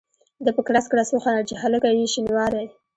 [0.45, 2.65] ده په کړس کړس وخندل چې هلکه یې شینواری.